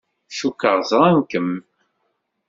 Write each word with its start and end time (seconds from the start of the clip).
Cukkeɣ 0.37 0.77
ẓran-kem. 0.91 1.49